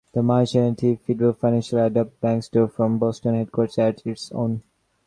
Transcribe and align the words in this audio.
The 0.13 0.23
merged 0.23 0.55
entity, 0.55 0.99
FleetBoston 1.07 1.37
Financial, 1.37 1.77
adopted 1.77 2.19
BankBoston's 2.21 2.73
former 2.73 2.97
Boston 2.97 3.35
headquarters 3.35 3.77
as 3.77 4.01
its 4.03 4.31
own. 4.31 4.63